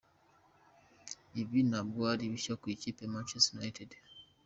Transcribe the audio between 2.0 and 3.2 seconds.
ari bishya ku ikipe ya